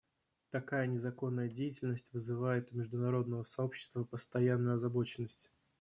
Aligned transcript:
Такая 0.49 0.87
незаконная 0.87 1.47
деятельность 1.47 2.11
вызывает 2.11 2.71
у 2.71 2.75
международного 2.75 3.43
сообщества 3.43 4.03
постоянную 4.03 4.77
озабоченность. 4.77 5.51